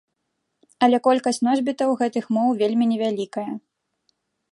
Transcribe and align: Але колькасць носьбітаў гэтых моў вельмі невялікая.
Але 0.85 0.97
колькасць 1.07 1.39
носьбітаў 1.47 1.93
гэтых 1.99 2.25
моў 2.39 2.49
вельмі 2.63 2.85
невялікая. 2.95 3.49